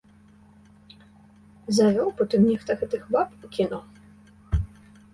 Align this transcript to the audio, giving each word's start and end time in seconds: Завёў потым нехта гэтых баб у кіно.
Завёў 1.81 2.09
потым 2.23 2.41
нехта 2.49 2.71
гэтых 2.83 3.01
баб 3.15 3.29
у 3.45 3.55
кіно. 3.55 3.79